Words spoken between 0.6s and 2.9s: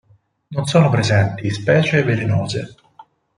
sono presenti specie velenose.